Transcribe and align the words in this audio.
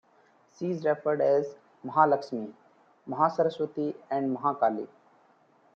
She 0.57 0.71
is 0.71 0.83
referred 0.83 1.21
as 1.21 1.53
MahaLakshmi, 1.85 2.51
Mahasaraswati 3.07 3.93
and 4.09 4.35
MahaKali. 4.35 4.87